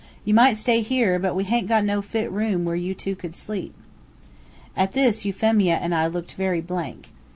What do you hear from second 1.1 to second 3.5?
but we haint got no fit room where you two could